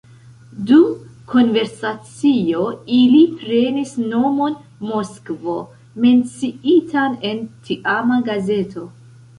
Dum 0.69 0.85
konversacio 1.33 2.63
ili 3.01 3.19
prenis 3.43 3.93
nomon 4.15 4.57
Moskvo, 4.93 5.59
menciitan 6.09 7.21
en 7.33 7.49
tiama 7.71 8.21
gazeto. 8.33 8.91